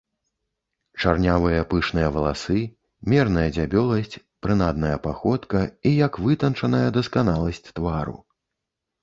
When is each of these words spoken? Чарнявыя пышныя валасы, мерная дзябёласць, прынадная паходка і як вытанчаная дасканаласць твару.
Чарнявыя 1.01 1.59
пышныя 1.73 2.07
валасы, 2.15 2.57
мерная 3.13 3.43
дзябёласць, 3.57 4.21
прынадная 4.47 4.95
паходка 5.05 5.61
і 5.91 5.93
як 6.01 6.19
вытанчаная 6.27 6.83
дасканаласць 6.99 7.65
твару. 7.77 8.17